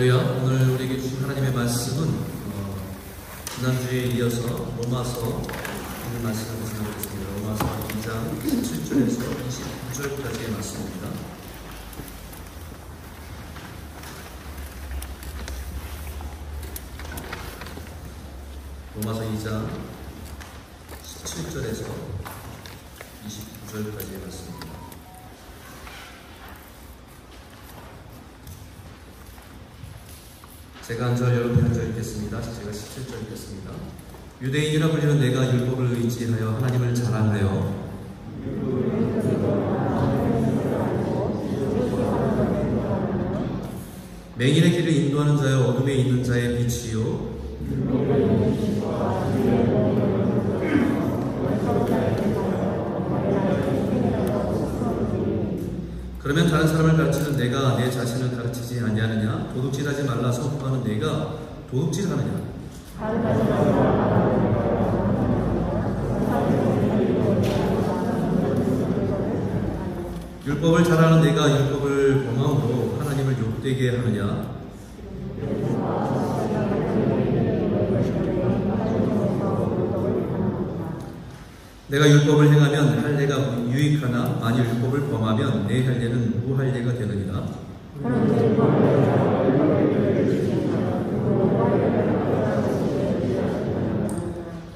[0.00, 0.16] 할렐루야.
[0.42, 2.74] 오늘 우리에게 주신 하나님의 말씀은 어,
[3.54, 4.46] 지난주에 이어서
[4.78, 7.30] 로마서 오늘 말씀을 생각하겠습니다.
[7.34, 8.08] 로마서 2장
[8.40, 9.20] 17절에서
[9.92, 11.10] 29절까지의 말씀입니다.
[18.94, 19.68] 로마서 2장
[21.04, 21.84] 17절에서
[23.26, 24.39] 29절까지의 말씀
[30.90, 32.42] 제가 한 절, 여러분이 한절 읽겠습니다.
[32.42, 33.70] 제가 17절 읽겠습니다.
[34.42, 37.90] 유대인이라 불리는 내가 율법을 의지하여 하나님을 자랑하여
[44.36, 47.30] 맹인의 길을 인도하는 자여 어둠에 있는 자의 빛이요
[56.30, 59.50] 그러면 다른 사람을 가르치는 내가 내 자신을 가르치지 아니하느냐?
[59.52, 61.34] 도둑질하지 말라 선포하는 내가
[61.68, 62.40] 도둑질하느냐?
[70.46, 74.59] 율법을 잘하는 내가 율법을 범함으로 하나님을 욕되게 하느냐?
[81.90, 87.48] 내가 율법을 행하면 할례가 유익하나 만일 율법을 범하면 내 할례는 무할례가 되느니라.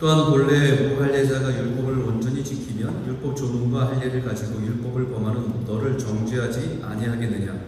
[0.01, 7.64] 또한 본래 무할례자가 율법을 온전히 지키면 율법 조문과 할례를 가지고 율법을 범하는 너를 정죄하지 아니하겠느냐.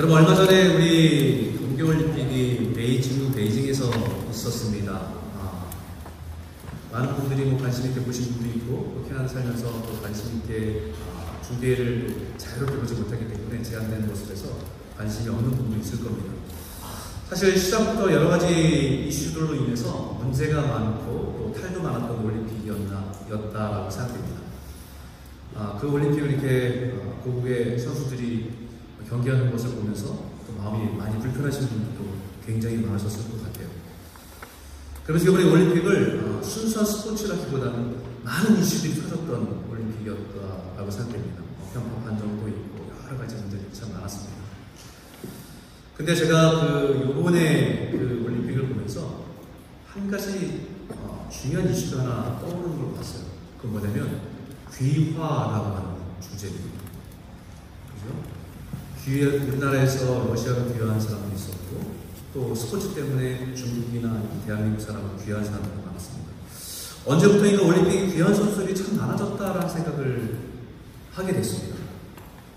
[0.00, 3.90] 여러분 얼마 전에 우리 동계올림픽이 베이징, 베이징에서
[4.30, 4.92] 있었습니다.
[5.36, 5.66] 아,
[6.90, 11.42] 많은 분들이 뭐 관심 있게 보신 분도 있고 또 캐나다 살면서 또 관심 있게 아,
[11.42, 14.48] 중계를 자유롭게 보지 못하기 때문에 제한된 모습에서
[14.96, 16.32] 관심이 없는 분도 있을 겁니다.
[17.28, 24.40] 사실 시작부터 여러 가지 이슈들로 인해서 문제가 많고 또 탈도 많았던 올림픽이었나 였다라고 생각됩니다.
[25.54, 28.59] 아, 그 올림픽을 이렇게 어, 고국의 선수들이
[29.08, 30.06] 경기하는 것을 보면서
[30.46, 32.04] 또 마음이 많이 불편하신 분들도
[32.46, 33.68] 굉장히 많으셨을 것 같아요.
[35.04, 41.42] 그래서 이번에 올림픽을 어, 순수한 스포츠라기보다는 많은 이슈들이 터졌던 올림픽이었다라고 생각됩니다.
[41.42, 44.40] 어, 편파 판정도 있고 여러 가지 문제들이 참 많았습니다.
[45.96, 49.24] 근데 제가 그 요번에 그 올림픽을 보면서
[49.86, 53.24] 한 가지 어, 중요한 이슈가 하나 떠오르는 걸 봤어요.
[53.60, 54.20] 그 뭐냐면
[54.76, 55.90] 귀화라고 하는
[56.20, 56.80] 주제입니다.
[57.94, 58.39] 그죠?
[59.04, 61.94] 귀 우리나라에서 러시아로 귀화한 사람도 있었고
[62.34, 66.30] 또 스포츠 때문에 중국이나 대한민국 사람을 귀화한 사람도 많았습니다.
[67.06, 70.38] 언제부터인가 올림픽 귀한 선수들이 참 많아졌다라는 생각을
[71.12, 71.76] 하게 됐습니다.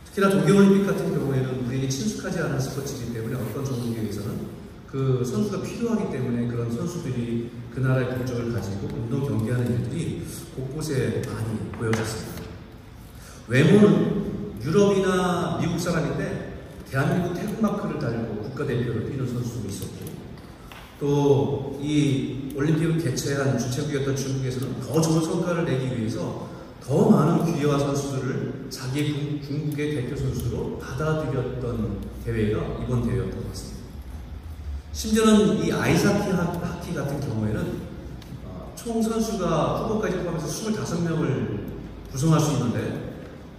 [0.05, 6.11] 특히나 동계올림픽 같은 경우에는 우리에게 친숙하지 않은 스포츠이기 때문에 어떤 종목에 의해서는 그 선수가 필요하기
[6.11, 12.43] 때문에 그런 선수들이 그 나라의 국적을 가지고 운동 경기하는 일들이 곳곳에 많이 보여졌습니다.
[13.47, 14.32] 외모는
[14.63, 16.53] 유럽이나 미국 사람인데
[16.89, 20.13] 대한민국 태극마크를 달고 국가대표를 뛰는 선수도 있었고
[20.99, 26.47] 또 이 올림픽을 개최한 주최국이었던 중국에서는 더 좋은 성과를 내기 위해서
[26.81, 33.83] 더 많은 귀화 선수들을 자기 중국의 대표 선수로 받아들였던 대회가 이번 대회였던 것 같습니다.
[34.93, 37.81] 심지어는 이 아이스하키 하키 같은 경우에는
[38.75, 41.63] 총 선수가 후보까지 포함해서 25명을
[42.11, 43.02] 구성할 수 있는데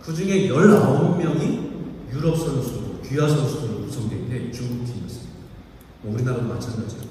[0.05, 5.33] 그 중에 19명이 유럽 선수, 귀화 선수들로 구성되어 있는데 중국 팀이었습니다.
[6.03, 7.09] 뭐 우리나라도 마찬가지였죠.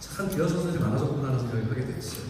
[0.00, 2.22] 참 귀화 선수들이 많아졌구나 하는 생각을 하게 됐어요.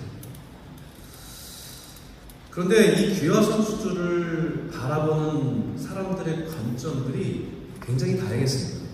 [2.50, 8.86] 그런데 이 귀화 선수들을 바라보는 사람들의 관점들이 굉장히 다양했습니다.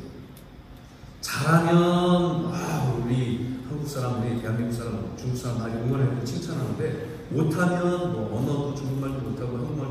[1.23, 8.39] 잘하면 아, 우리 한국 사람, 우리 대한민국 사람, 중국 사람 많이 응원해고 칭찬하는데 못하면 뭐
[8.39, 9.82] 언어도 중국말도 못하고 네가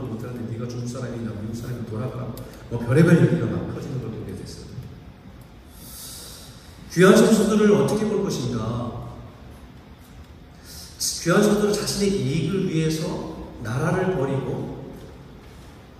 [0.72, 2.34] 중국 사람이냐 미국 사람이 돌아가
[2.70, 4.68] 뭐 별의별 얘기가 막 퍼지는 걸 보게 됐어요.
[6.94, 9.10] 귀한 선수들을 어떻게 볼 것인가?
[11.24, 14.94] 귀한 선수들은 자신의 이익을 위해서 나라를 버리고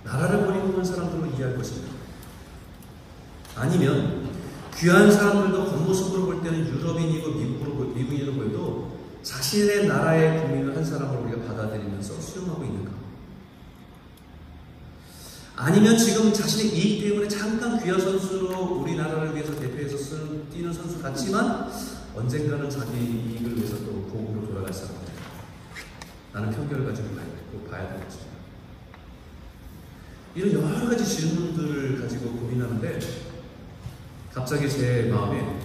[0.04, 1.92] 나라를 버리고 온 사람들로 이해할 것인가?
[3.54, 4.30] 아니면
[4.74, 11.46] 귀한 사람들도 겉모습으로 볼 때는 유럽인이고 미국으로, 미국인으로 보여도 자신의 나라의 국민을 한 사람으로 우리가
[11.46, 13.01] 받아들이면서 수용하고 있는가?
[15.56, 21.70] 아니면 지금 자신의 이익 때문에 잠깐 귀한 선수로 우리나라를 위해서 대표해서 쓰는, 뛰는 선수 같지만
[22.14, 25.12] 언젠가는 자기 이익을 위해서 또 고국으로 돌아갈 사람들.
[26.32, 27.14] 나는 편견을 가지고
[27.70, 28.18] 봐야 되겠지.
[30.34, 32.98] 이런 여러 가지 질문들을 가지고 고민하는데
[34.32, 35.60] 갑자기 제 마음에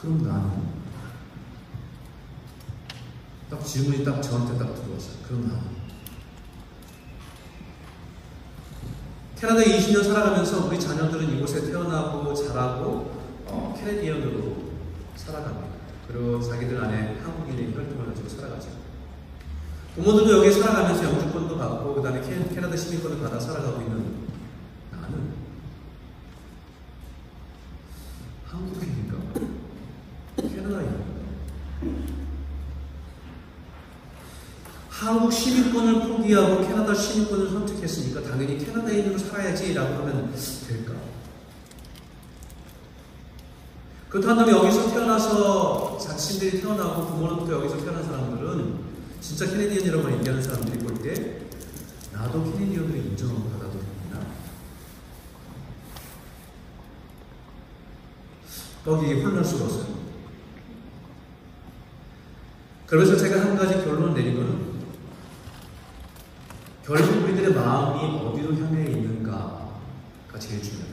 [0.00, 0.82] 그럼 나는
[3.50, 5.16] 딱 질문이 딱 저한테 딱 들어왔어요.
[5.28, 5.71] 그럼 나는
[9.42, 13.10] 캐나다에 20년 살아가면서 우리 자녀들은 이곳에 태어나고 자라고
[13.46, 14.56] 어, 캐네디언으로
[15.16, 15.66] 살아갑니다.
[16.06, 18.68] 그리고 자기들 안에 한국인의 혈통을 가지고 살아가죠.
[19.96, 22.20] 부모들도 여기 살아가면서 영주권도 받고 그 다음에
[22.54, 24.28] 캐나다 시민권을 받아 살아가고 있는
[24.92, 25.32] 나는
[28.46, 29.16] 한국인인가?
[30.36, 31.02] 캐나다인가?
[34.88, 40.34] 한국 시민권을 포기하고 캐나다 시민권을 선택했으니까 당연히 캐나다인으로 살아야지라고 하면
[40.68, 40.94] 될까?
[44.08, 51.40] 그렇다면 여기서 태어나서 자신들이 태어나고 부모로부터 여기서 태어난 사람들은 진짜 캐네디언이라고 얘기하는 사람들이 볼 때
[52.12, 54.20] 나도 캐네디언으로 인정하고 됩니다.
[58.84, 60.02] 거기 혼란스러웠어요.
[62.86, 64.72] 그래서 제가 한 가지 결론을 내린 거는
[66.84, 67.54] 결국 우리들의
[68.02, 69.70] 마음이 어디로 향해 있는가가
[70.38, 70.92] 제일 중요해요.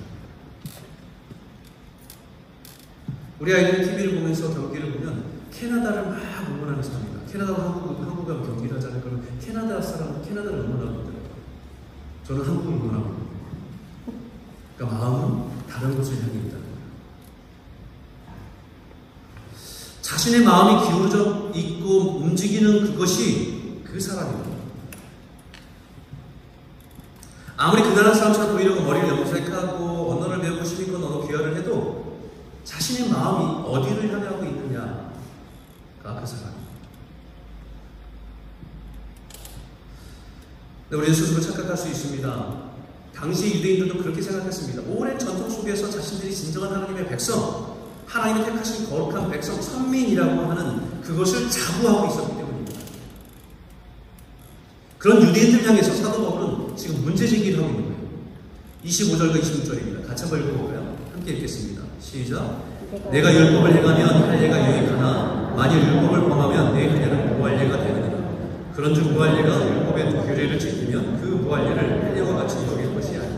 [3.40, 6.20] 우리 아이들이 TV를 보면서 경기를 보면 캐나다를 막
[6.50, 7.32] 응원하는 사람입니다.
[7.32, 9.02] 캐나다와 한국, 한국 가면 경기를 하잖아요.
[9.02, 11.30] 그러면 캐나다 사람은 캐나다를 응원하고 있더라고요.
[12.28, 13.30] 저는 한국을 응원하고
[14.78, 16.80] 그러니까 마음은 다른 곳을 향해 있다는 거예요.
[20.02, 24.49] 자신의 마음이 기울어져 있고 움직이는 그것이 그 사람입니다.
[27.62, 32.22] 아무리 그 나라 사람처럼 보이려고 머리를 염색하고 언어를 배우고 시민권 언어 귀화를 해도
[32.64, 35.12] 자신의 마음이 어디를 향하고 있느냐가
[36.02, 36.54] 그 사람.
[40.90, 42.70] 네, 우리는 스스로 착각할 수 있습니다.
[43.14, 44.84] 당시 유대인들도 그렇게 생각했습니다.
[44.94, 52.08] 오랜 전통 속에서 자신들이 진정한 하나님의 백성, 하나님의 택하신 거룩한 백성, 선민이라고 하는 그것을 자부하고
[52.08, 52.80] 있었기 때문입니다.
[54.98, 57.49] 그런 유대인들 향해서 사도 바울은 지금 문제 제기를 하고 있는 거예요.
[58.90, 60.08] 25절과 26절입니다.
[60.08, 60.98] 같이 한번 읽어볼까요?
[61.14, 61.84] 함께 읽겠습니다.
[62.02, 62.64] 시작.
[63.12, 68.20] 내가 율법을 행하면 할례가 유익하나 만일 율법을 범하면 내 할례는 무할례가 되느니라.
[68.76, 73.30] 그런즉 무할례가 율법의 규례를 지키면 그 무할례를 할례와 같이 여길 것이 아니라.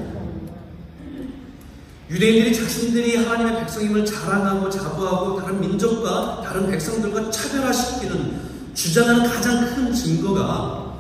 [2.10, 10.96] 유대인들이 자신들이 하나님의 백성임을 자랑하고 자부하고 다른 민족과 다른 백성들과 차별화시키는 주장하는 가장 큰 증거가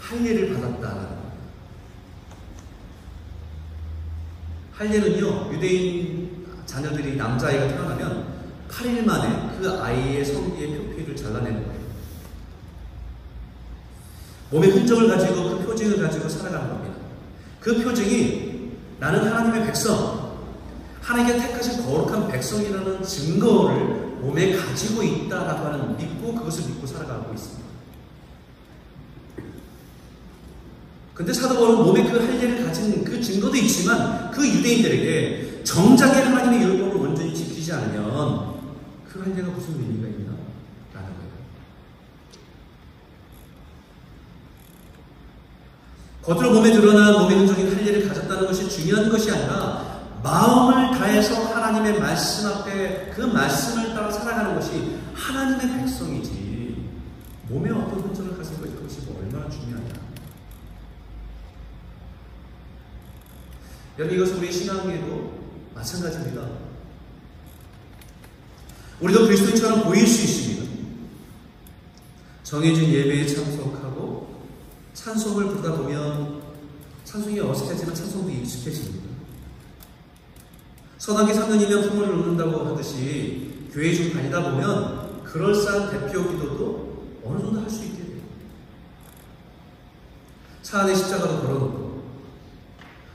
[0.00, 1.21] 할례를 받았다는
[4.82, 8.26] 할례는요 유대인 자녀들이 남자아이가 태어나면
[8.68, 11.82] 8일 만에 그 아이의 성기의 표피를 잘라내는 거예요.
[14.50, 16.96] 몸의 흔적을 가지고 그 표징을 가지고 살아가는 겁니다.
[17.60, 20.32] 그 표징이 나는 하나님의 백성,
[21.00, 23.84] 하나님께 택하신 거룩한 백성이라는 증거를
[24.20, 27.61] 몸에 가지고 있다라고 하는 믿고 그것을 믿고 살아가고 있습니다.
[31.22, 36.96] 근데 사도 바울은 몸에 그 할례를 가진 그 증거도 있지만 그 유대인들에게 정작의 하나님의 율법을
[36.96, 38.54] 온전히 지키지 않으면
[39.08, 40.32] 그 할례가 무슨 의미가 있나?
[40.92, 41.30] 라는 거예요.
[46.22, 52.48] 겉으로 몸에 드러난 몸의 흔적인 할례를 가졌다는 것이 중요한 것이 아니라 마음을 다해서 하나님의 말씀
[52.48, 56.84] 앞에 그 말씀을 따라 살아가는 것이 하나님의 백성이지
[57.48, 60.01] 몸에 어떤 흔적을 가진 것이 뭐 얼마나 중요하냐.
[64.02, 65.32] 여러분 이것은 우리 신앙에도
[65.76, 66.44] 마찬가지입니다.
[69.00, 70.72] 우리도 그리스도인처럼 보일 수 있습니다.
[72.42, 74.42] 정해진 예배에 참석하고
[74.94, 76.42] 찬송을 부르다 보면
[77.04, 79.08] 찬송이 어색하지만 찬송도 익숙해집니다.
[80.98, 87.70] 선악기 3년이면 풍을 놓는다고 하듯이 교회 좀 다니다 보면 그럴싸한 대표 기도도 어느 정도 할
[87.70, 88.20] 수 있게 돼요.
[90.62, 91.81] 차 안에 십자가도 걸어놓고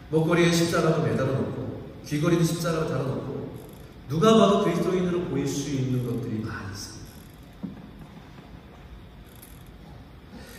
[0.10, 3.58] 목걸이에 십자가도 매달아 놓고 귀걸이도 십자가로 달아 놓고
[4.10, 7.08] 누가 봐도 그리스도인으로 보일 수 있는 것들이 많이 있습니다.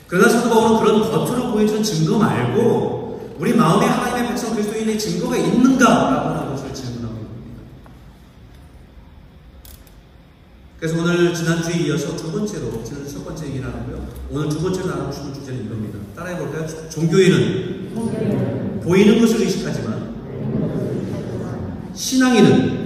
[0.06, 6.28] 그러나 사도 바울은 그런 겉으로 보여주는 증거 말고 우리 마음에 하나님의 백성 그리스도인의 증거가 있는가라고
[6.28, 7.62] 하는 것을 질문하고 있습니다.
[10.78, 14.08] 그래서 오늘 지난주에 이어서 두 번째로, 지난주 첫 번째 얘기 나누고요.
[14.30, 15.98] 오늘 두 번째로 나누고 싶은 주제는 이겁니다.
[16.14, 16.66] 따라해 볼까요?
[16.90, 20.14] 종교인은 보이는 것을 의식하지만
[21.94, 22.78] 신앙인은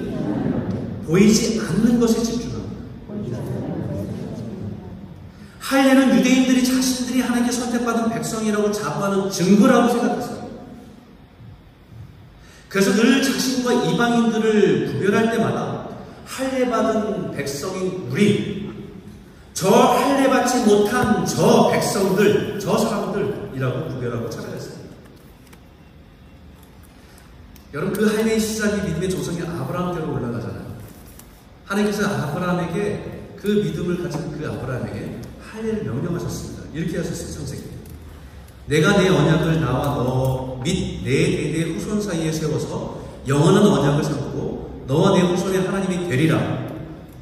[1.07, 3.39] 보이지 않는 것에 집중합니다.
[5.59, 10.43] 할례는 유대인들이 자신들이 하나님께 선택받은 백성이라고 자부하는 증거라고 생각했어요.
[12.69, 15.89] 그래서 늘 자신과 이방인들을 구별할 때마다
[16.25, 18.71] 할례 받은 백성인 우리,
[19.53, 24.83] 저 할례 받지 못한 저 백성들, 저 사람들이라고 구별하고 찾아갔습니다.
[27.75, 30.73] 여러분 그 할례의 시작이 믿음의 조성이 아브라함 때로 올라가잖아요.
[31.65, 36.63] 하나님께서 아브라함에게 그 믿음을 가진 그 아브라함에게 할례를 명령하셨습니다.
[36.75, 37.63] 이렇게 하셨어요, 창세기.
[38.67, 45.17] 내가 내 언약을 나와 너 및 내 대대 후손 사이에 세워서 영원한 언약을 삼고 너와
[45.17, 46.67] 내 후손의 하나님이 되리라.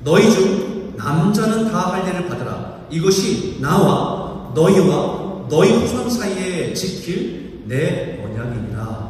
[0.05, 2.81] 너희 중 남자는 다 할례를 받으라.
[2.91, 9.10] 이것이 나와 너희와 너희 후손 사이에 지킬 내 언약이니라.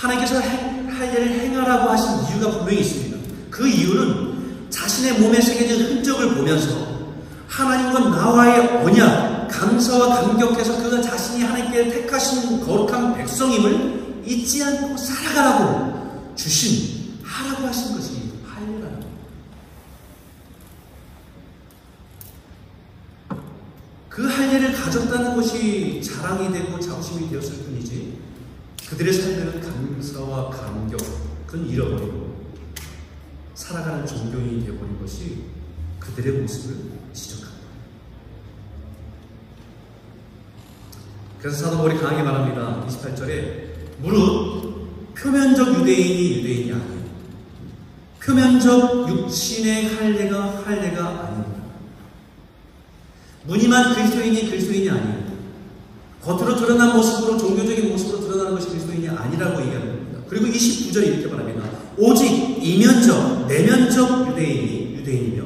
[0.00, 3.18] 하나님께서 할례를 행하라고 하신 이유가 분명히 있습니다.
[3.50, 6.88] 그 이유는 자신의 몸에 새겨진 흔적을 보면서
[7.48, 17.18] 하나님과 나와의 언약, 감사와 감격해서 그가 자신이 하나님께 택하신 거룩한 백성임을 잊지 않고 살아가라고 주신,
[17.22, 19.00] 하라고 하신 것이 할례라는
[24.08, 28.19] 그 할례를 가졌다는 것이 자랑이 되고 자부심이 되었을 뿐이지
[28.90, 32.40] 그들의 삶에는 감사와 감격은 잃어버리고
[33.54, 35.44] 살아가는 종교인이 되어버린 것이
[36.00, 36.76] 그들의 모습을
[37.12, 37.60] 지적합니다.
[41.40, 42.84] 그래서 사도 바울이 강하게 말합니다.
[42.88, 47.00] 28절에 무릇 표면적 유대인이 유대인이 아니에요.
[48.20, 51.60] 표면적 육신의 할례가 할례가 아닙니다.
[53.44, 55.19] 무늬만 그리스도인이 그리스도인이 아니에요.
[56.22, 60.20] 겉으로 드러난 모습으로 종교적인 모습으로 드러나는 것이 그리스도인이 아니라고 얘기하는 겁니다.
[60.28, 61.68] 그리고 29절에 이렇게 말합니다.
[61.96, 62.26] 오직
[62.62, 65.44] 이면적 내면적 유대인이 유대인이며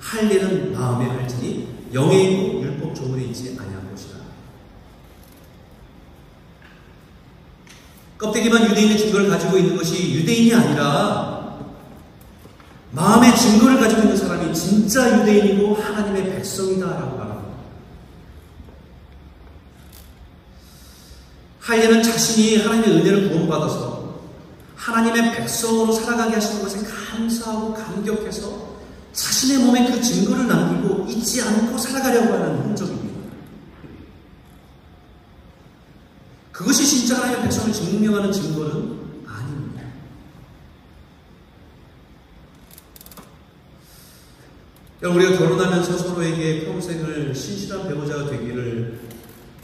[0.00, 4.16] 할례는 마음에 할지니 있고 율법 조문에 있지 아니한 것이다.
[8.18, 11.58] 껍데기만 유대인의 증거를 가지고 있는 것이 유대인이 아니라
[12.92, 17.33] 마음의 증거를 가지고 있는 사람이 진짜 유대인이고 하나님의 백성이다라고 말합니다.
[21.64, 24.20] 할례는 자신이 하나님의 은혜를 구원받아서
[24.76, 28.74] 하나님의 백성으로 살아가게 하시는 것에 감사하고 감격해서
[29.14, 33.14] 자신의 몸에 그 증거를 남기고 잊지 않고 살아가려고 하는 흔적입니다.
[36.52, 39.84] 그것이 진짜 하나님의 백성을 증명하는 증거는 아닙니다.
[45.02, 49.00] 우리가 결혼하면서 서로에게 평생을 신실한 배우자가 되기를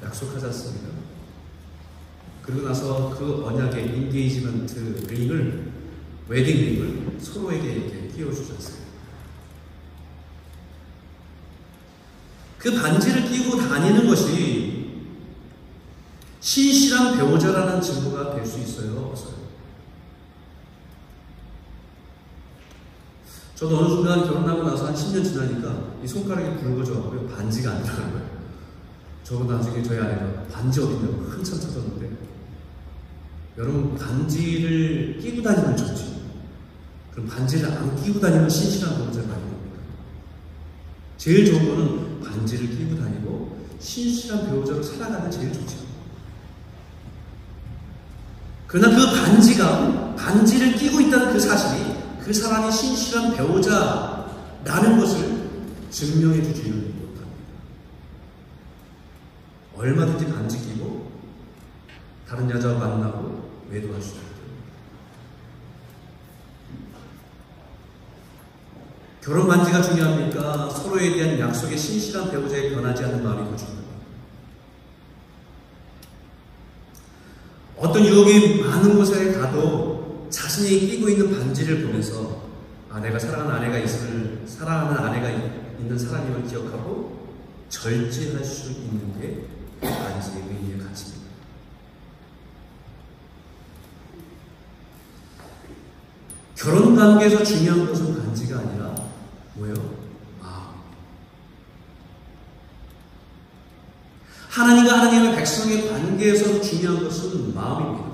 [0.02, 0.99] 약속하지 않습니까?
[2.42, 5.72] 그리고 나서 그 언약의 engagement ring을
[6.28, 8.08] wedding ring을 서로에게 이렇게
[8.54, 8.80] 않습니까?
[12.58, 14.90] 그 반지를 끼고 다니는 것이
[16.40, 18.98] 신실한 배우자라는 증거가 될 수 있어요?
[18.98, 19.40] 없어요?
[23.54, 27.28] 저도 어느 순간 결혼하고 나서 한 10년 지나니까 이 손가락이 굵어져갖고요.
[27.28, 28.30] 반지가 안 들어간 거예요.
[29.22, 32.29] 저거 나중에 저희 아내가 반지 어딨냐고 한참 찾았는데
[33.58, 36.20] 여러분 반지를 끼고 다니면 좋지.
[37.12, 39.78] 그럼 반지를 안 끼고 다니면 신실한 배우자가 아닙니까?
[41.18, 45.76] 제일 좋은 거는 반지를 끼고 다니고 신실한 배우자로 살아가면 제일 좋죠.
[48.66, 55.50] 그러나 그 반지가 반지를 끼고 있다는 그 사실이 그 사람이 신실한 배우자라는 것을
[55.90, 57.20] 증명해 주지는 못합니다.
[59.74, 61.10] 얼마든지 반지 끼고
[62.28, 63.39] 다른 여자와 만나고
[63.70, 64.30] 외도할 수 있다.
[69.22, 70.70] 결혼 반지가 중요합니까?
[70.70, 73.90] 서로에 대한 약속의 신실한 배우자에 변하지 않는 마음이 더 중요합니다.
[77.76, 82.50] 어떤 유혹이 많은 곳에 가도 자신이 끼고 있는 반지를 보면서
[82.90, 87.28] 아, 내가 사랑하는 아내가 있을, 사랑하는 아내가 있는 사람임을 기억하고
[87.68, 89.46] 절제할 수 있는 게
[89.80, 91.19] 반지의 의미의 가치입니다.
[96.60, 98.94] 결혼 관계에서 중요한 것은 반지가 아니라
[99.54, 99.74] 뭐예요?
[100.42, 100.74] 마음.
[104.50, 108.10] 하나님과 하나님의 백성의 관계에서 중요한 것은 마음입니다.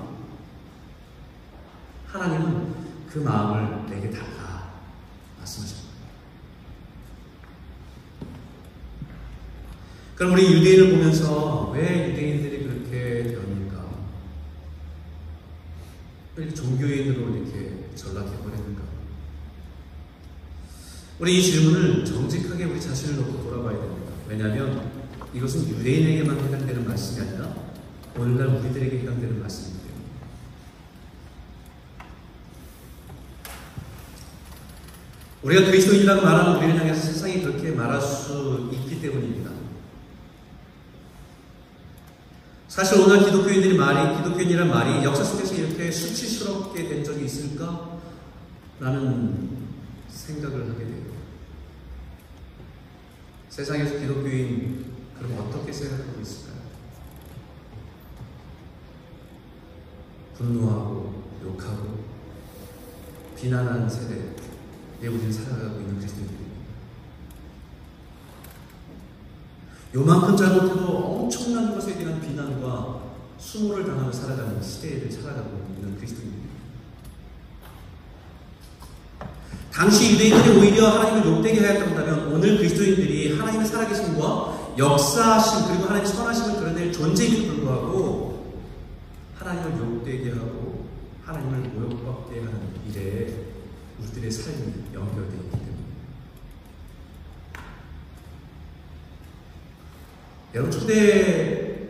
[2.07, 2.73] 하나님은
[3.09, 4.71] 그 마음을 내게 달라
[5.39, 5.97] 말씀하셨습니다.
[10.15, 13.83] 그럼 우리 유대인을 보면서 왜 유대인들이 그렇게 되었는가?
[16.37, 18.83] 이렇게 종교인으로 이렇게 전락해버렸는가?
[21.19, 24.11] 우리 이 질문을 정직하게 우리 자신을 놓고 돌아봐야 됩니다.
[24.27, 24.91] 왜냐하면
[25.33, 27.55] 이것은 유대인에게만 해당되는 말씀이 아니라
[28.15, 29.87] 오늘날 우리들에게 해당되는 말씀입니다.
[35.43, 39.46] 우리가 그리스도인이라고 말하는 우리를 향해서 세상이 그렇게 말할 수 있기 때문입니다.
[42.77, 47.97] 사실 오늘 기독교인들이 말이, 기독교인이란 말이 역사 속에서 이렇게 수치스럽게 된 적이 있을까?
[48.79, 49.49] 라는
[50.07, 51.05] 생각을 하게 돼요.
[53.49, 56.61] 세상에서 기독교인, 그럼 어떻게 생각하고 있을까요?
[60.35, 62.03] 분노하고, 욕하고,
[63.35, 64.35] 비난하는 세대,
[65.01, 66.46] 내 우리는 살아가고 있는 그리스도인들입니다.
[69.97, 73.01] 요만큼 잘못해도 엄청난 것에 대한 비난과
[73.39, 76.47] 수모를 당하며 살아가는 시대를 살아가고 있는 그리스도인입니다.
[79.71, 86.93] 당시 유대인들이 오히려 하나님을 욕되게 하였다면 오늘 그리스도인들이 하나님의 살아계심과 역사하심 그리고 하나님의 선하심을 드러낼
[86.93, 88.53] 존재임에도 불구하고
[89.39, 90.85] 하나님을 욕되게 하고
[91.25, 93.47] 하나님을 모욕받게 하는 일에
[93.99, 95.76] 우리들의 삶이 연결되어 있기 때문에
[100.53, 101.87] 여러분 초대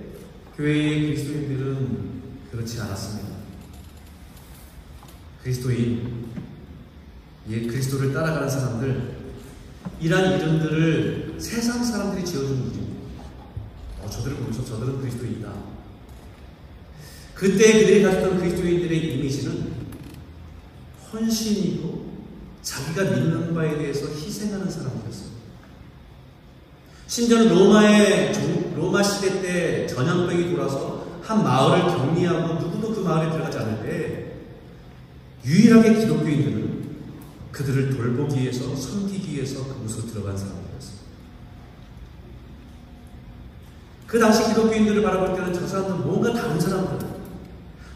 [0.56, 2.22] 교회의 그리스도인들은
[2.52, 3.38] 그렇지 않았습니다.
[5.44, 6.26] 그리스도인,
[7.50, 9.16] 예, 그리스도를 따라가는 사람들,
[10.02, 13.24] 이란 이름들을 세상 사람들이 지어준 이름입니다.
[14.02, 15.54] 어, 저들을 보면서 저들은 그리스도인이다.
[17.36, 19.74] 그때 그들이 가졌던 그리스도인들의 이미지는
[21.14, 22.18] 헌신이고
[22.64, 25.37] 자기가 믿는 바에 대해서 희생하는 사람이었어요.
[27.08, 28.34] 심지어는 로마의
[28.76, 34.34] 로마 시대 때 전염병이 돌아서 한 마을을 격리하고 누구도 그 마을에 들어가지 않을 때
[35.46, 36.88] 유일하게 기독교인들은
[37.52, 40.98] 그들을 돌보기 위해서 섬기기 위해서 그곳으로 들어간 사람들이었어요.
[44.06, 47.08] 그 당시 기독교인들을 바라볼 때는 저 사람들은 뭔가 다른 사람들,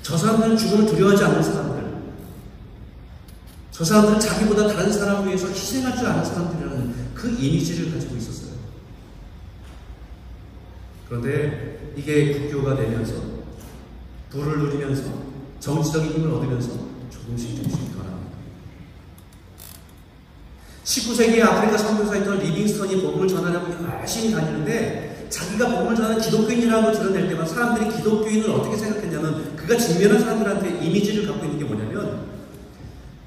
[0.01, 1.91] 저 사람들은 죽음을 두려워하지 않는 사람들,
[3.71, 8.50] 저 사람들은 자기보다 다른 사람을 위해서 희생할 줄 아는 사람들이라는 그 이미지를 가지고 있었어요.
[11.11, 13.15] 그런데 이게 국교가 되면서
[14.29, 15.11] 부를 누리면서
[15.59, 16.69] 정치적인 힘을 얻으면서
[17.09, 18.37] 조금씩 조금씩 변합니다.
[20.85, 27.93] 19세기 아프리카 선교사였던 리빙스턴이 복음을 전하려고 열심히 다니는데 자기가 복음을 전하는 기독교인이라고 드러낼 때만 사람들이
[27.97, 32.25] 기독교인을 어떻게 생각했냐면 그가 직면한 사람들한테 이미지를 갖고 있는 게 뭐냐면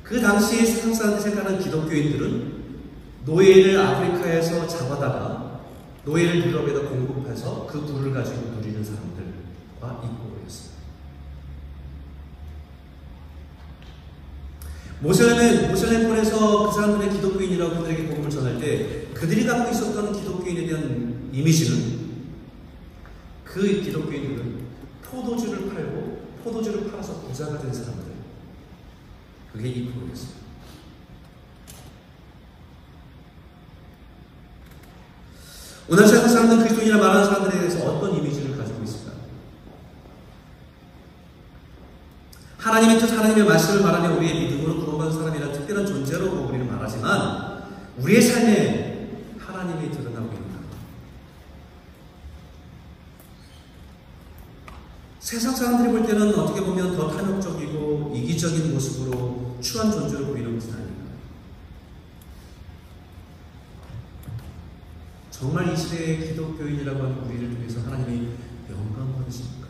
[0.03, 2.55] 그 당시에 세상 사람들이 생각하는 기독교인들은
[3.27, 5.61] 노예를 아프리카에서 잡아다가
[6.07, 10.75] 노예를 유럽에다 공급 해서 그 부를 가지고 누리는 사람들과 이꼬였어요.
[15.01, 22.05] 모슬렘의 모슬렘권에서 그 사람들의 기독교인이라고 그들에게 복음을 전할 때 그들이 갖고 있었던 기독교인에 대한 이미지는
[23.44, 24.64] 그 기독교인들은
[25.03, 28.05] 포도주를 팔고 포도주를 팔아서 부자가 된 사람들
[29.53, 30.43] 그게 이꼬였어요.
[35.90, 39.16] 오늘 세상 사람들은 그리스도인이라 말하는 사람들에 대해서 어떤 이미지를 가지고 있을까요?
[42.57, 47.64] 하나님의 뜻, 하나님의 말씀을 말하며 우리의 믿음으로 구원받은 사람이라 특별한 존재로 우리는 말하지만
[47.99, 50.55] 우리의 삶에 하나님이 드러나고 있다.
[55.20, 60.93] 세상 사람들이 볼 때는 어떻게 보면 더 탐욕적이고 이기적인 모습으로 추한 존재로 보이는 것은 아닙니다.
[65.38, 68.29] 정말 이 시대의 기독교인이라고 하는 우리를 통해서 하나님이
[68.70, 69.66] 영광 받으십니까?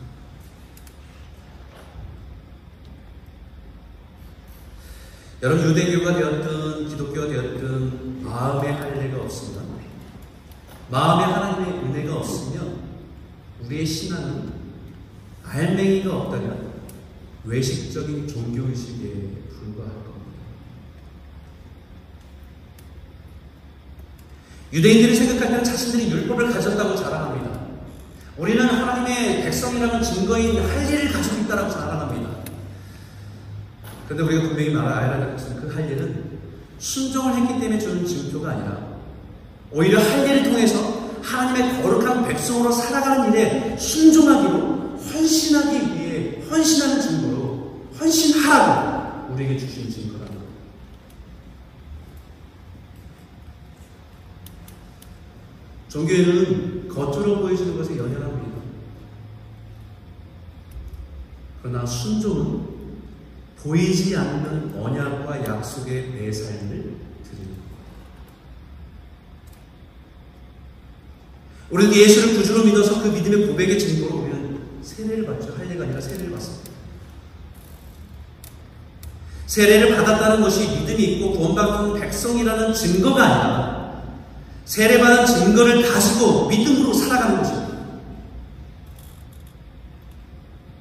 [5.41, 9.79] 여러분 유대교가 되었든 기독교가 되었든 마음의 할례가 없으면
[10.91, 12.81] 마음의 하나님의 은혜가 없으면
[13.63, 14.53] 우리의 신앙은
[15.43, 16.73] 알맹이가 없다면
[17.43, 20.15] 외식적인 종교의식에 불과할 겁니다.
[24.73, 27.59] 유대인들이 생각할 때는 자신들이 율법을 가졌다고 자랑합니다.
[28.37, 32.29] 우리는 하나님의 백성이라는 증거인 할례를 가지고 있다고 자랑합니다.
[34.07, 36.35] 그런데 우리가 분명히 말아야 할 것은 그 할례는
[36.79, 38.77] 순종을 했기 때문에 주는 증표가 아니라
[39.71, 49.57] 오히려 할례를 통해서 하나님의 거룩한 백성으로 살아가는 일에 순종하기로 헌신하기 위해 헌신하는 증거로 헌신하라고 우리에게
[49.57, 50.25] 주신 증거라
[55.95, 56.05] 는 겁니다.
[56.05, 58.59] 종교에는 겉으로 보여지는 것에 연연합니다.
[61.61, 62.75] 그러나 순종은
[63.63, 67.61] 보이지 않는 언약과 약속의 내 삶을 드립니다.
[71.71, 75.55] 우리는 예수를 구주로 믿어서 그 믿음의 고백의 증거로 우리는 세례를 받죠.
[75.57, 76.71] 할례가 아니라 세례를 받습니다.
[79.47, 83.74] 세례를 받았다는 것이 믿음이 있고 구원받은 백성이라는 증거가 아니라
[84.65, 87.65] 세례받은 증거를 가지고 믿음으로 살아가는 것입니다.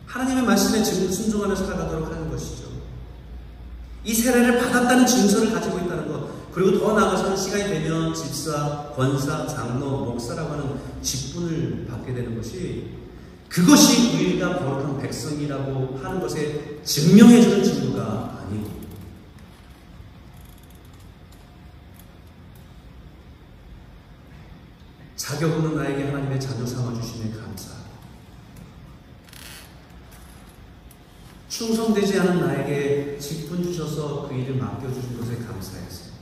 [0.06, 2.64] 하나님의 말씀에 순종하며 살아가도록 하는 것이죠.
[4.04, 10.04] 이 세례를 받았다는 증서를 가지고 있다는 것, 그리고 더 나아가서는 시간이 되면 집사, 권사, 장로,
[10.04, 12.90] 목사라고 하는 직분을 받게 되는 것이
[13.48, 18.70] 그것이 우리가 거룩한 백성이라고 하는 것에 증명해주는 증거가 아니고
[25.16, 27.74] 자격 없는 나에게 하나님의 자녀 삼아주시니 감사.
[31.48, 36.14] 충성되지 않은 나에게 직분 주셔서 그 일을 맡겨주신 것에 감사해서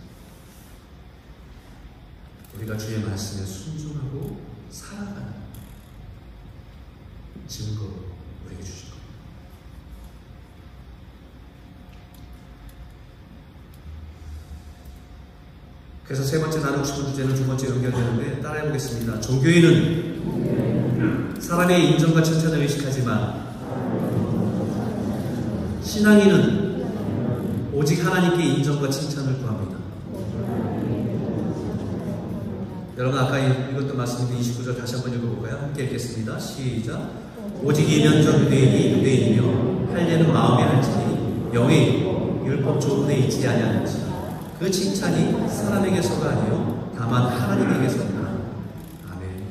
[2.55, 5.33] 우리가 주의 말씀에 순종하고 살아가는
[7.49, 7.89] 증거
[8.45, 9.02] 우리에게 주신 겁니다.
[16.05, 19.21] 그래서 세 번째 나누고 싶은 주제는 두 번째 연결되는데 따라해 보겠습니다.
[19.21, 20.13] 종교인은
[21.41, 23.53] 사람의 인정과 칭찬을 의식하지만
[25.83, 26.73] 신앙인은
[27.73, 29.73] 오직 하나님께 인정과 칭찬을 구합니다.
[32.99, 35.63] 여러분 아까 읽었던 말씀인데 29절 다시 한번 읽어볼까요?
[35.63, 36.39] 함께 읽겠습니다.
[36.39, 37.11] 시작.
[37.63, 42.03] 오직 이면적 유대인이 유대인이며 할례는 마음에 할지니 영의
[42.45, 44.12] 율법 조문에 있지 아니하는지
[44.59, 48.19] 그 칭찬이 사람에게서가 아니요 다만 하나님에게서다.
[49.11, 49.47] 아멘.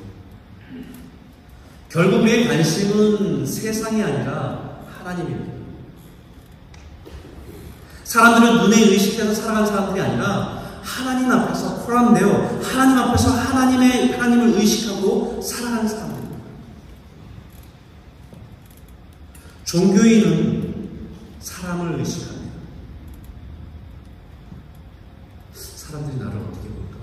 [1.89, 5.51] 결국 우리의 관심은 세상이 아니라 하나님입니다.
[8.03, 15.87] 사람들은 눈에 의식해서 살아가는 사람들이 아니라 하나님 앞에서 코람되어 하나님 앞에서 하나님의 하나님을 의식하고 살아가는
[15.87, 16.37] 사람들입니다.
[19.63, 20.99] 종교인은
[21.39, 22.51] 사람을 의식합니다.
[25.53, 26.97] 사람들이 나를 어떻게 볼까?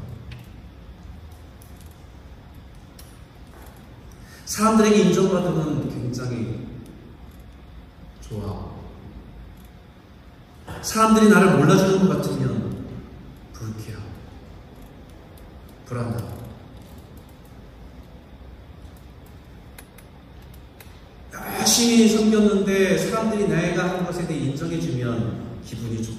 [4.49, 6.67] 사람들에게 인정받으면 굉장히
[8.23, 8.71] 좋아.
[10.81, 12.87] 사람들이 나를 몰라주는 것 같으면
[13.53, 14.05] 불쾌하고.
[15.85, 16.39] 불안하고.
[21.59, 26.19] 열심히 섬겼는데 사람들이 내가 한 것에 대해 인정해주면 기분이 좋고.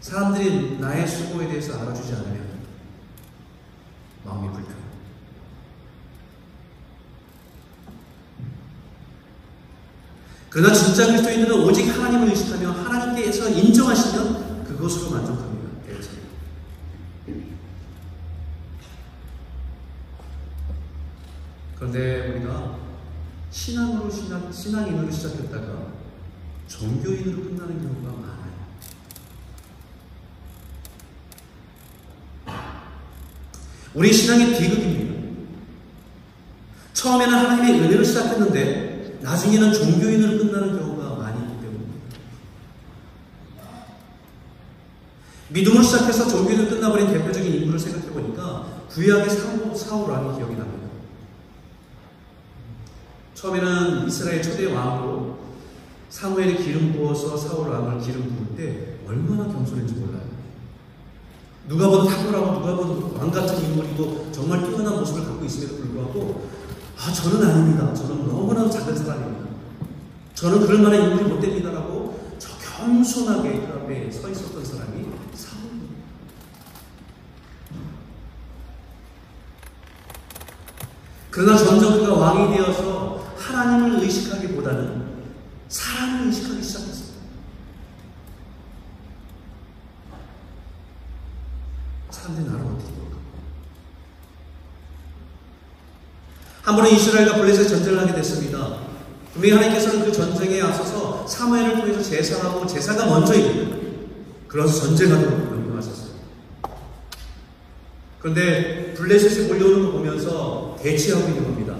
[0.00, 2.52] 사람들이 나의 수고에 대해서 알아주지 않으면
[4.24, 4.80] 마음이 불편해.
[10.52, 15.62] 그러나 진짜 그리스도인들은 오직 하나님을 의식하며 하나님께서 인정하시면 그것으로 만족합니다.
[21.78, 22.76] 그런데 우리가
[23.50, 25.86] 신앙으로 신앙, 신앙인으로 시작했다가
[26.68, 28.52] 종교인으로 끝나는 경우가 많아요.
[33.94, 35.12] 우리 신앙의 비극입니다.
[36.92, 42.16] 처음에는 하나님의 은혜로 시작했는데 나중에는 종교인으로 끝나는 경우가 많이 있기 때문입니다.
[45.52, 50.88] 믿음으로 시작해서 종교인으로 끝나버린 대표적인 인물을 생각해 보니까 구약의 사울, 사울왕이 기억이 납니다.
[53.34, 55.38] 처음에는 이스라엘 초대 왕으로
[56.08, 60.22] 사무엘이 기름 부어서 사울 왕을 기름 부을 때 얼마나 겸손했는지 몰라요.
[61.68, 66.48] 누가 봐도 탁월하고 누가 봐도 왕 같은 인물이고 정말 뛰어난 모습을 갖고 있음에도 불구하고
[66.98, 67.94] 아 저는 아닙니다.
[67.94, 69.50] 저는 너무나 작은 사람입니다.
[70.34, 76.02] 저는 그럴 만한 인물이 못 됩니다라고 저 겸손하게 그 앞에 서 있었던 사람이 사울입니다.
[81.30, 85.12] 그러나 점점 그가 왕이 되어서 하나님을 의식하기보다는
[85.68, 87.12] 사람을 의식하기 시작했습니다.
[92.10, 93.16] 사람들이 나를 어떻게 볼까?
[96.62, 98.78] 한 번은 이스라엘과 블레셋 전쟁을 하게 됐습니다.
[99.32, 103.81] 분명히 하나님께서는 그 전쟁에 앞서서 사무엘을 통해서 제사하고 제사가 먼저입니다.
[104.52, 106.12] 그래서 전쟁하도록 명령하셨어요.
[108.20, 111.74] 그런데 블레셋이 몰려오는 거 보면서 대치하고 있는 겁니다.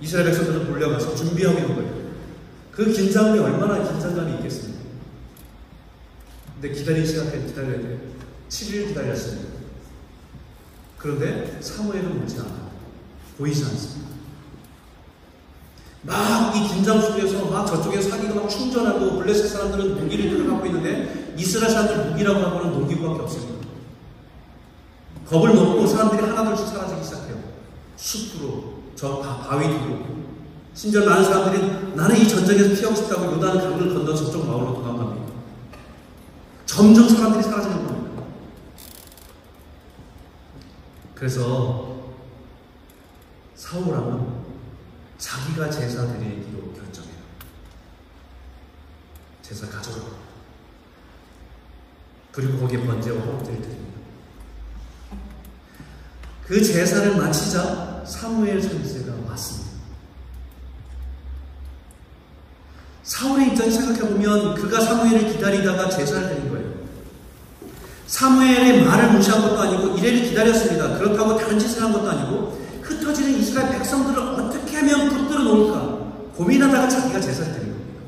[0.00, 2.06] 이스라엘 백성들은 몰려가서 준비하고 있는 거예요.
[2.72, 4.80] 그 긴장이 얼마나 긴장감이 있겠습니까?
[6.60, 7.98] 근데 기다릴 시간까지 기다려야 돼요.
[8.48, 9.48] 7일 기다렸습니다.
[10.98, 12.72] 그런데 사무엘은 묻지 않아요.
[13.38, 14.15] 보이지 않습니다.
[16.06, 21.70] 막 이 긴장 속에서 막 저쪽에 사기가 막 충전하고 블레셋 사람들은 무기를 갖고 있는데 이스라엘
[21.70, 23.66] 사람들 무기라고 하고는 농기구밖에 없습니다.
[25.28, 27.36] 겁을 먹고 사람들이 하나둘씩 사라지기 시작해요.
[27.96, 29.98] 숲으로 저 바위 뒤로
[30.72, 35.26] 심지어 많은 사람들이 나는 이 전쟁에서 피하고 싶다고 요단 강을 건너 저쪽 마을로 도망갑니다.
[36.64, 38.22] 점점 사람들이 사라지는 겁니다.
[41.14, 41.96] 그래서
[43.54, 44.35] 사울왕은
[45.18, 47.14] 자기가 제사 드리기로 결정해요.
[49.42, 49.98] 제사 가져가.
[52.32, 54.00] 그리고 거기에 번제와 헌물을 드립니다.
[56.46, 59.66] 그 제사를 마치자 사무엘 선지자가 왔습니다.
[63.02, 66.74] 사울의 입장에 생각해보면 그가 사무엘을 기다리다가 제사를 드린 거예요.
[68.06, 70.98] 사무엘의 말을 무시한 것도 아니고 이래를 기다렸습니다.
[70.98, 75.96] 그렇다고 다른 짓을 한 것도 아니고 흩어지는 이스라엘 백성들을 어떻게 하면 붙들어 놓을까
[76.36, 78.00] 고민하다가 자기가 제사를 드린 겁니다.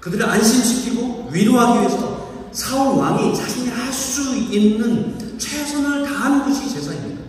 [0.00, 7.22] 그들을 안심시키고 위로하기 위해서 사울 왕이 자신이 할 수 있는 최선을 다하는 것이 제사입니다.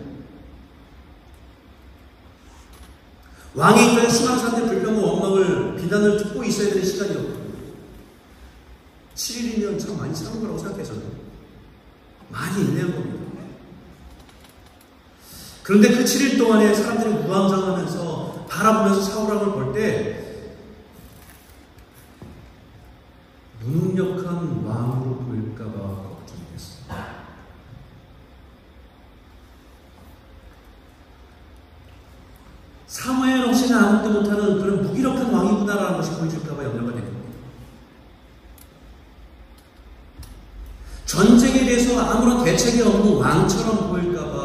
[3.56, 7.48] 왕의 입장에 사람들의 불평과 원망을 비난을 듣고 있어야 되는 시간이었거든요.
[9.16, 11.02] 7일이면 참 많이 사는 거라고 생각해서는
[12.30, 13.07] 많이 있는 겁니다.
[15.68, 20.24] 그런데 그 7일 동안에 사람들이 무함장하면서 바라보면서 사울왕을 볼 때
[23.66, 27.06] 무능력한 왕으로 보일까봐 걱정이 됐습니다.
[32.88, 37.18] 사무엘 없이는 아무것도 못하는 그런 무기력한 왕이구나라는 것이 보여줄까봐 염려가 겁니다.
[41.06, 44.37] 전쟁에 대해서 아무런 대책이 없는 왕처럼 보일까봐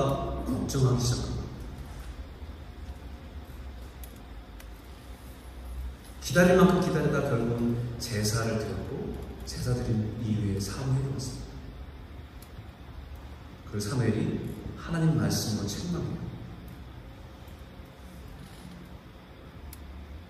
[0.62, 1.42] 걱정하기 시작합니다.
[6.22, 11.46] 기다릴 만큼 기다리다 결국은 제사를 드렸고 제사 드린 이후에 사무엘이 왔습니다.
[13.70, 16.32] 그 사무엘이 하나님 말씀으로 책망해요.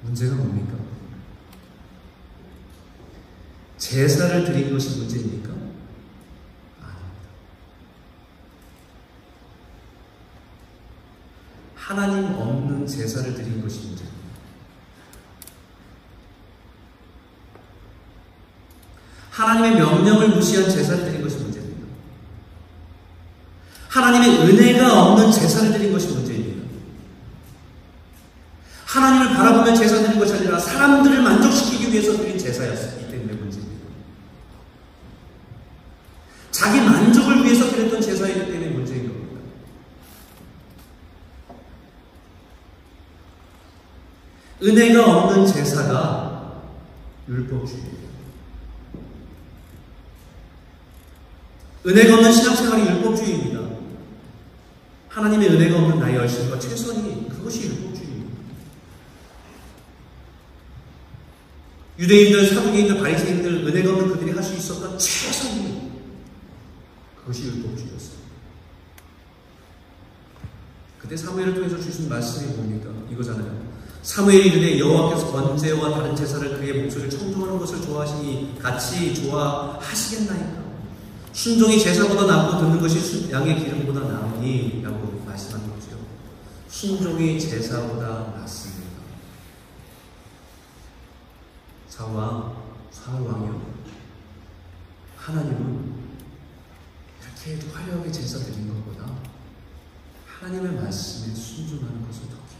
[0.02, 0.76] 문제가 뭡니까?
[3.78, 5.50] 제사를 드린 것이 문제입니까?
[5.50, 7.28] 아닙니다.
[11.92, 14.12] 하나님 없는 제사를 드린 것이 문제입니다.
[19.30, 21.86] 하나님의 명령을 무시한 제사를 드린 것이 문제입니다.
[23.88, 26.62] 하나님의 은혜가 없는 제사를 드린 것이 문제입니다.
[28.86, 32.38] 하나님을 바라보며 제사 드린 것이 아니라 사람들을 만족시키기 위해서 드린
[33.34, 33.86] 문제입니다.
[36.52, 39.22] 자기 만족을 위해서 드렸던 제사이기 때문에 문제인 겁니다.
[44.62, 46.62] 은혜가 없는 제사가
[47.28, 48.02] 율법주의입니다.
[51.86, 53.60] 은혜가 없는 신앙생활이 율법주의입니다.
[55.08, 58.32] 하나님의 은혜가 없는 나의 열심과 최선이 그것이 율법주의입니다.
[61.98, 65.92] 유대인들, 사두개인들, 바리새인들 은혜가 없는 그들이 할 수 있었던 최선이
[67.20, 68.22] 그것이 율법주의였습니다.
[70.98, 72.90] 그때 사무엘을 통해서 주신 말씀이 뭡니까?
[73.10, 73.61] 이거잖아요.
[74.02, 80.62] 사무엘이 이르되 여호와께서 번제와 다른 제사를 그의 목소리를 청종하는 것을 좋아하시니 같이 좋아하시겠나이까?
[81.32, 85.98] 순종이 제사보다 낫고 듣는 것이 양의 기름보다 나으니 라고 말씀하는 거죠.
[86.68, 88.90] 순종이 제사보다 낫습니다.
[91.88, 92.56] 사왕,
[92.90, 93.62] 사왕이요.
[95.16, 96.02] 하나님은
[97.44, 99.10] 이렇게 화려하게 제사 드린 것보다
[100.40, 102.52] 하나님의 말씀에 순종하는 것을 더 기뻐합니다.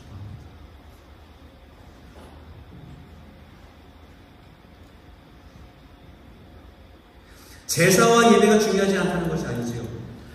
[7.73, 9.83] 제사와 예배가 중요하지 않다는 것이 아니지요.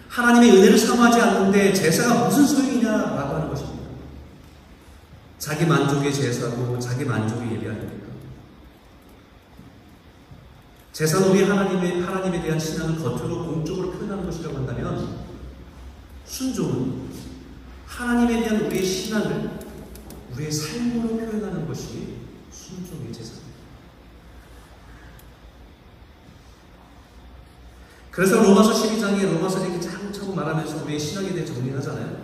[0.09, 3.83] 하나님의 은혜를 사모하지 않는데 제사가 무슨 소용이냐라고 하는 것입니다.
[5.37, 8.07] 자기 만족의 제사고 자기 만족의 예배 아닙니까?
[10.93, 15.19] 제사는 우리 하나님의, 하나님에 대한 신앙을 겉으로 공적으로 표현하는 것이라고 한다면
[16.25, 17.07] 순종은
[17.85, 19.59] 하나님에 대한 우리의 신앙을
[20.33, 22.15] 우리의 삶으로 표현하는 것이
[22.51, 23.46] 순종의 제사입니다.
[28.17, 32.17] 그래서 로마서 12장에 로마서 이렇게 차곡차곡 말하면서 우리의 신앙에 대해 정리를 하잖아요.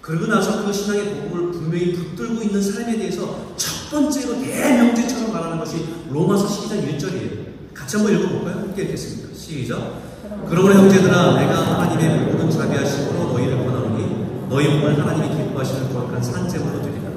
[0.00, 5.86] 그러고 나서 그 신앙의 복음을 분명히 붙들고 있는 삶에 대해서 첫 번째로 대명제처럼 말하는 것이
[6.10, 7.72] 로마서 12장 1절이에요.
[7.72, 8.56] 같이 한번 읽어볼까요?
[8.56, 9.32] 함께 읽겠습니다.
[9.32, 10.02] 시작.
[10.48, 17.08] 그러므로 형제들아 내가 하나님의 모든 자비하심으로 너희를 권하오니 너희 몸을 하나님이 기뻐하시는 거룩한 산재물로 드리라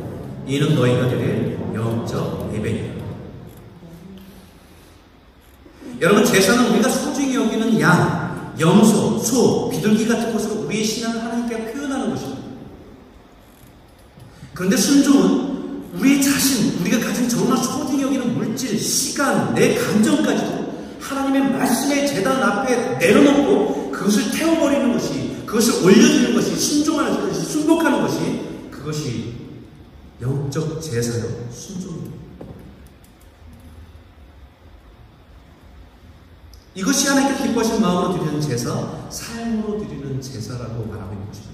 [0.46, 3.03] 이는 너희가 드릴 영적 예배니라
[6.04, 12.10] 여러분 제사는 우리가 소중히 여기는 양, 염소, 소, 비둘기 같은 것으로 우리의 신앙을 하나님께 표현하는
[12.10, 12.42] 것입니다.
[14.54, 22.06] 그런데 순종은 우리 자신, 우리가 가진 정말 소중히 여기는 물질, 시간, 내 감정까지도 하나님의 말씀의
[22.10, 29.36] 재단 앞에 내려놓고 그것을 태워버리는 것이, 그것을 올려주는 것이, 순종하는 것이, 순복하는 것이, 그것이
[30.22, 32.23] 영적 제사요, 순종입니다.
[36.76, 41.54] 이것이 하나님께 기뻐하신 마음으로 드리는 제사, 삶으로 드리는 제사라고 말하고 있는 것입니다.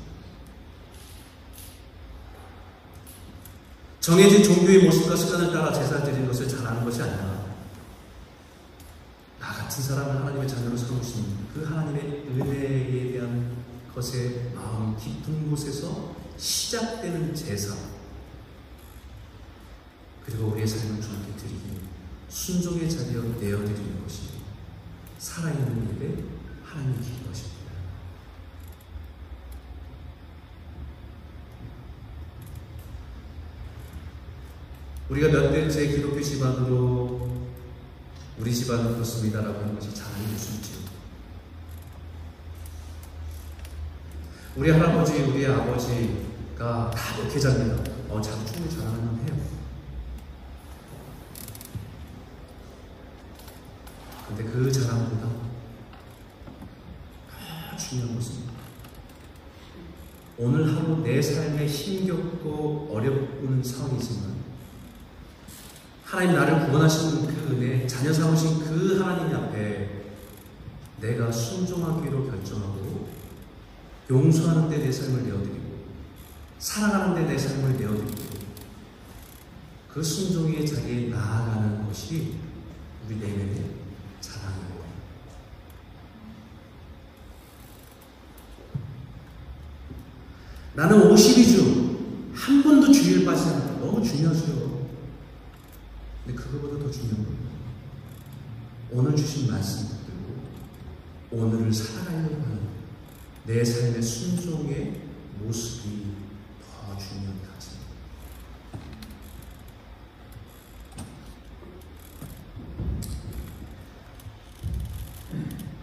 [3.99, 7.47] 정해진 종교의 모습과 습관을 따라 제사를 드리는 것을 잘하는 것이 아니라
[9.39, 13.57] 나 같은 사람을 하나님의 자녀로 삼으신 그 하나님의 은혜에 대한
[13.93, 17.75] 것의 마음 깊은 곳에서 시작되는 제사
[20.25, 21.79] 그리고 우리의 삶을 주님께 드리기
[22.29, 24.38] 순종의 자리로 내어드리는 것이
[25.19, 26.23] 살아있는 예배
[26.63, 27.59] 하나님 기뻐하십니다.
[35.09, 37.29] 우리가 몇 대째 기독교 집안으로
[38.39, 39.93] 우리 집안은 그렇습니다라고 하는 것이
[40.37, 40.79] 수 있죠.
[44.55, 47.91] 우리 할아버지, 우리 아버지가 다 목회자입니다.
[48.09, 49.37] 어, 참 충분히 자랑은 해요.
[54.29, 55.27] 근데 그 자랑보다
[57.71, 58.49] 더 중요한 것은
[60.37, 64.39] 오늘 하루 내 삶에 힘겹고 어렵은 상황이지만
[66.05, 70.03] 하나님 나를 구원하시는 그 은혜, 자녀 삼으신 그 하나님 앞에
[71.01, 73.09] 내가 순종하기로 결정하고
[74.09, 75.59] 용서하는 데 내 삶을 내어드리고
[76.57, 78.39] 사랑하는 데 내 삶을 내어드리고
[79.93, 82.35] 그 순종의 자리에 나아가는 것이
[83.05, 83.78] 우리 내면의
[84.21, 84.79] 자랑이에요.
[90.75, 93.79] 나는 52주 한 번도 주일 빠지지 않는다.
[93.79, 94.87] 너무 중요하죠.
[96.25, 97.39] 근데 그거보다 더 중요한 건
[98.91, 100.41] 오늘 주신 말씀 붙들고
[101.31, 102.59] 오늘을 살아가려고 하는
[103.45, 105.01] 내 삶의 순종의
[105.39, 106.05] 모습이
[106.61, 107.89] 더 중요한 가치입니다.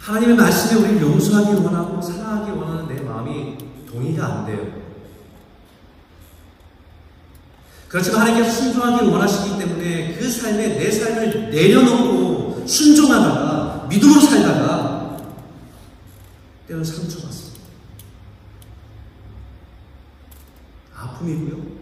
[0.07, 3.59] 하나님의 말씀에 우리를 용서하기 원하고 사랑하기 원하는 내 마음이
[3.90, 4.64] 동의가 안 돼요.
[7.88, 15.16] 그렇지만 하나님께서 순종하기 원하시기 때문에 그 삶에 내 삶을 내려놓고 순종하다가 믿음으로 살다가
[16.69, 17.61] 때로는 상처받습니다.
[20.95, 21.76] 아픔이고요.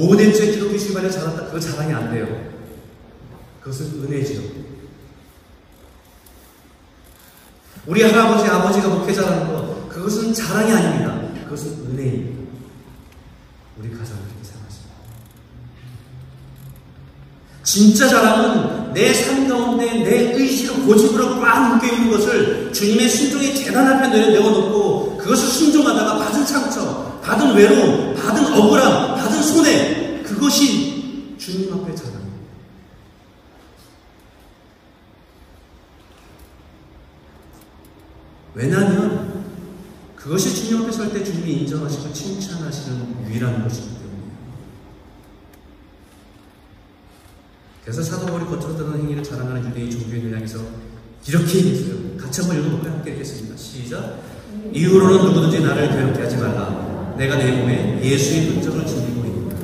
[0.00, 1.46] 5대째 기독교 신발에 자랐다.
[1.46, 2.26] 그거 자랑이 안 돼요.
[3.60, 4.40] 그것은 은혜지요.
[7.86, 11.20] 우리 할아버지, 아버지가 목회자라는 것, 그것은 자랑이 아닙니다.
[11.44, 12.40] 그것은 은혜입니다.
[13.78, 14.94] 우리 가정을 이렇게 사랑하십니다.
[17.62, 24.08] 진짜 자랑은 내 삶 가운데 내 의지로 고집으로 꽉 묶여있는 것을 주님의 신종의 재단 앞에
[24.08, 32.30] 내려놓고 그것을 순종하다가 받은 상처, 받은 외로움, 받은 억울함, 받은 손해, 그것이 주님 앞에 자랑입니다.
[38.54, 39.44] 왜냐하면
[40.16, 44.00] 그것이 주님 앞에 설 때 주님이 인정하시고 칭찬하시는 유일한 때문이에요.
[47.84, 50.58] 그래서 사도 바울이 겉으로 행위를 자랑하는 유대인 종교인을 향해서
[51.26, 52.16] 이렇게 얘기했어요.
[52.18, 52.92] 같이 한번 읽어볼까요?
[52.94, 53.56] 함께 읽겠습니다.
[53.56, 54.20] 시작.
[54.72, 57.14] 이후로는 누구든지 나를 괴롭게 하지 말라.
[57.16, 59.56] 내가 내 몸에 예수의 흔적을 지니고 있다.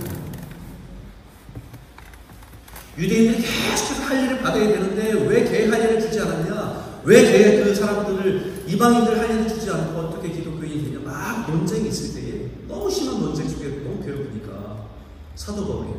[2.99, 7.01] 유대인들이 계속해서 할 일을 받아야 되는데 왜 걔 할 일을 주지 않았냐?
[7.05, 11.01] 왜 걔 그 사람들을 이방인들 할 일을 주지 않고 어떻게 기독교인이 되냐?
[11.05, 14.87] 막 논쟁이 있을 때에 너무 심한 논쟁 속에 너무 괴롭으니까
[15.35, 15.91] 사도 바울이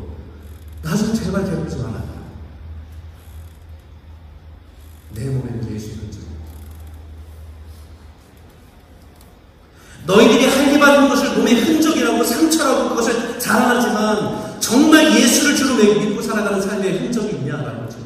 [0.81, 2.03] 나 좀 제발 괴롭히지 말라.
[5.13, 6.25] 내 몸에는 예수의 흔적이
[10.05, 16.99] 너희들이 할게 받은 것을 몸의 흔적이라고 상처라고 그것을 자랑하지만 정말 예수를 주로 믿고 살아가는 삶의
[16.99, 17.99] 흔적이 있냐라는 거죠.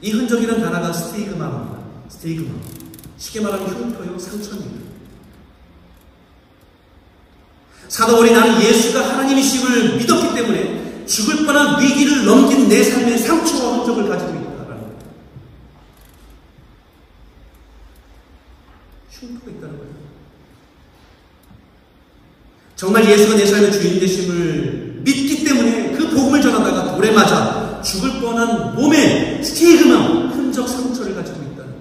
[0.00, 1.78] 이 흔적이란 단어가 스테이그마입니다.
[2.08, 2.58] 스테이그마.
[3.18, 4.82] 쉽게 말하면 흉터요, 상처입니다.
[7.86, 14.30] 사도월이 나는 예수가 하나님이심을 믿었기 때문에 죽을 뻔한 위기를 넘긴 내 삶의 상처와 흔적을 가지고
[14.32, 14.98] 있다라는 거예요.
[19.08, 20.01] 흉터가 있다는 거예요.
[22.82, 28.74] 정말 예수가 내 삶의 주인 되심을 믿기 때문에 그 복음을 전하다가 돌에 맞아 죽을 뻔한
[28.74, 31.74] 몸에 스테이그마, 흔적 상처를 가지고 있다는 거예요.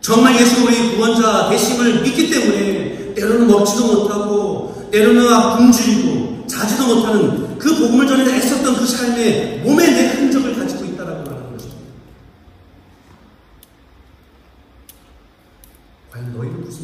[0.00, 7.72] 정말 예수가 우리 구원자 되심을 믿기 때문에 때로는 먹지도 못하고 때로는 굶주리고 자지도 못하는 그
[7.72, 11.76] 복음을 전해 애썼던 그 삶의 몸에 내 흔적을 가지고 있다라고 말하는 것입니다.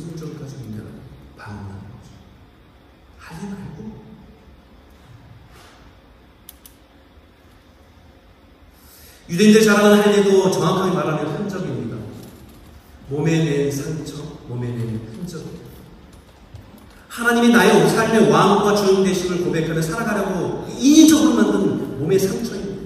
[0.00, 0.82] 가지고 있냐?
[1.36, 2.10] 반문하는 거죠.
[3.18, 4.02] 하지 말고
[9.28, 11.96] 유대인들 자랑하는 할례도 정확하게 말하는 흔적입니다.
[13.08, 15.42] 몸에 낸 상처, 몸에 낸 흔적.
[17.08, 22.82] 하나님이 나의 삶의 왕과 주인 되심을 고백하며 살아가려고 인위적으로 만든 몸의 상처입니다.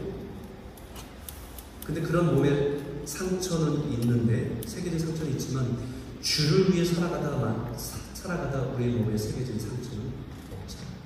[1.84, 7.72] 근데 그런 몸의 상처는 있는데, 세계적인 상처는 있지만, 주를 위해 살아가다가,
[8.14, 10.12] 살아가다 우리의 몸에 새겨진 상처는
[10.52, 10.96] 없잖아요.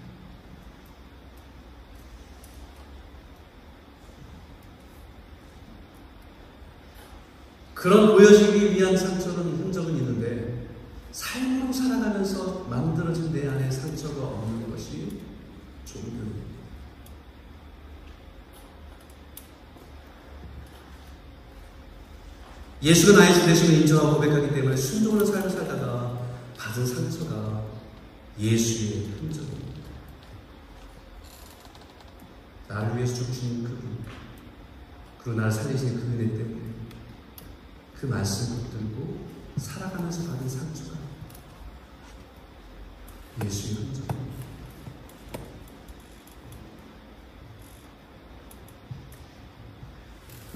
[7.74, 10.68] 그런 보여지기 위한 상처는 흔적은 있는데
[11.12, 15.20] 삶으로 살아가면서 만들어진 내 안에 상처가 없는 것이
[15.84, 16.49] 종교입니다.
[22.82, 26.18] 예수가 나의 주 되심을 인정하고 고백하기 때문에 순종하는 삶을 살다가
[26.56, 27.64] 받은 상처가
[28.38, 29.80] 예수의 흔적입니다.
[32.68, 33.98] 나를 위해서 죽으신 그분,
[35.22, 36.60] 그리고 나를 살리신 그 은혜 때문에
[38.00, 39.28] 그 말씀 붙들고
[39.58, 40.96] 살아가면서 받은 상처가
[43.44, 44.19] 예수의 흔적입니다.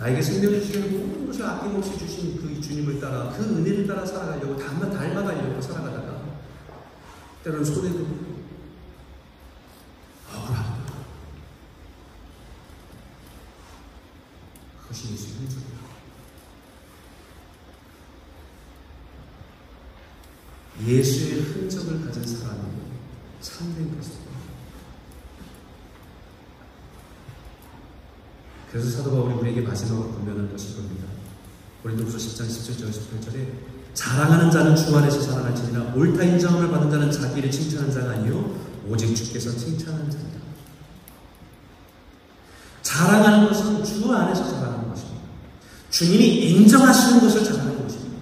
[0.04, 4.90] 나에게 생명을 주시는 모든 것을 아낌없이 주신 그 주님을 따라 그 은혜를 따라 살아가려고 닮아
[4.90, 6.22] 닮아가려고 살아가다가
[7.42, 8.06] 때로는 손해도
[10.30, 10.84] 억울하다.
[14.82, 15.74] 그것이 예수의 흔적이야.
[20.86, 22.60] 예수의 흔적을 가진 사람이
[23.40, 24.53] 참된 것입니다.
[28.74, 31.06] 그래서 사도 바울이 우리에게 마지막으로 분명한 것이 겁니다.
[31.84, 33.46] 고린도후서 10장 17절 18절에
[33.94, 38.58] 자랑하는 자는 주 안에서 자랑할지니라 옳다 인정함을 받은 자는 자기를 칭찬하는 자가 아니요
[38.88, 40.40] 오직 주께서 칭찬하는 자니라.
[42.82, 45.20] 자랑하는 것은 주 안에서 자랑하는 것입니다.
[45.90, 48.18] 주님이 인정하시는 것을 자랑하는 것입니다.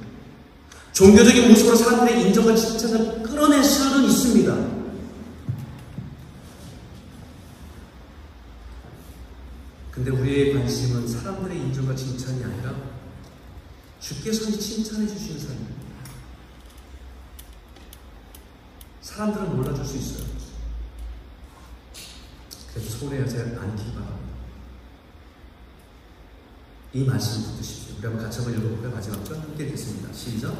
[0.92, 4.82] 종교적인 모습으로 사람들의 인정과 칭찬을 끌어낼 수는 있습니다.
[9.92, 10.10] 근데
[10.62, 12.72] 관심은 사람들의 인정과 칭찬이 아니라
[13.98, 15.82] 주께서 칭찬해 주시는 삶입니다.
[19.00, 20.26] 사람들은 몰라줄 수 있어요.
[22.72, 24.22] 그래서 손해하지 않기 바랍니다.
[26.94, 27.96] 이 말씀 붙드십시오.
[27.98, 28.94] 우리 한번 같이 한번 읽어볼까요?
[28.94, 30.12] 마지막 절 함께 읽겠습니다.
[30.12, 30.54] 시작.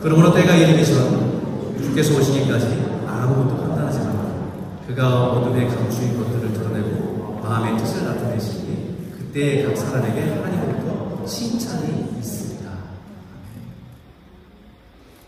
[0.00, 2.66] 그러므로 때가 이르기 전 주께서 오시기까지
[3.06, 4.82] 아무것도 판단하지 말라.
[4.86, 8.91] 그가 어둠에 감추인 것들을 드러내고 마음의 뜻을 나타내시니
[9.32, 12.70] 그때 각 사람에게 하나님으로부터 칭찬이 있습니다.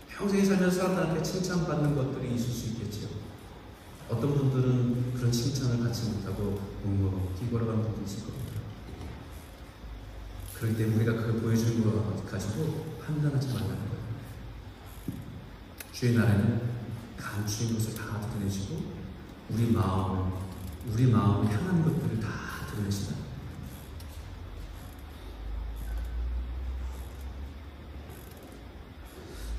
[0.09, 3.07] 평생에 살면서 사람들한테 칭찬받는 것들이 있을 수 있겠죠.
[4.07, 8.51] 어떤 분들은 그런 칭찬을 받지 못하고 웅거고 기걸어가는 분도 있을 겁니다.
[10.53, 14.05] 그렇기 때문에 우리가 그걸 보여주는 거 가지고 판단하지 말라는 거예요.
[15.91, 16.61] 주의 나라는
[17.17, 18.83] 감추인 것을 다 드러내시고
[19.49, 20.31] 우리 마음을
[20.93, 23.24] 우리 마음을 향한 것들을 다 드러내신다.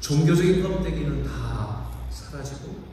[0.07, 2.85] 종교적인 껍데기는 다 사라지고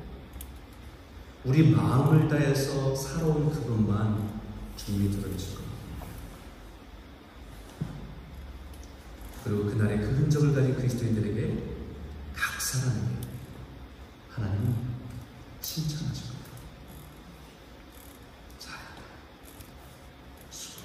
[1.45, 4.41] 우리 마음을 다해서 살아온 그것만
[4.75, 5.77] 주님이 드러내실 겁니다.
[9.43, 11.63] 그리고 그날의 그 흔적을 가진 그리스도인들에게
[12.33, 13.15] 각 사람에게
[14.31, 14.75] 하나님은
[15.61, 16.49] 칭찬하실 겁니다.
[18.57, 18.71] 자,
[20.49, 20.81] 수고.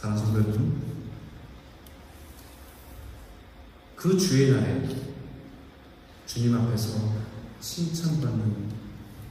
[0.00, 0.80] 사랑하는 성도 여러분,
[3.96, 4.88] 그 주의 날에
[6.24, 7.16] 주님 앞에서
[7.60, 8.70] 칭찬받는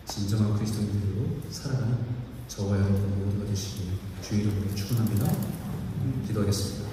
[0.06, 1.98] 진정한 그리스도인들로 살아가는
[2.48, 5.32] 저와 여러분 모두가 되시길 주의 이름으로 축원합니다.
[6.28, 6.89] 기도하겠습니다.